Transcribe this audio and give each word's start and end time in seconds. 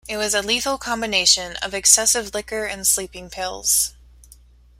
It 0.07 0.17
was 0.17 0.33
a 0.33 0.41
lethal 0.41 0.79
combination 0.79 1.57
of 1.57 1.75
excessive 1.75 2.33
liquor 2.33 2.65
and 2.65 2.87
sleeping 2.87 3.29
pills. 3.29 3.93